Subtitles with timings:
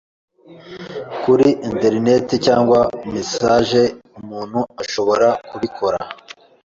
[1.21, 2.79] kuri internet cyangwa
[3.25, 3.71] sms
[4.19, 5.97] amuntu ashobora kubikora